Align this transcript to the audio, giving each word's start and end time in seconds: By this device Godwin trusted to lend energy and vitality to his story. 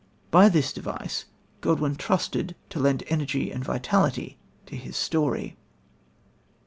By 0.31 0.49
this 0.49 0.73
device 0.73 1.25
Godwin 1.61 1.95
trusted 1.95 2.55
to 2.71 2.79
lend 2.79 3.03
energy 3.05 3.51
and 3.51 3.63
vitality 3.63 4.39
to 4.65 4.75
his 4.75 4.97
story. 4.97 5.57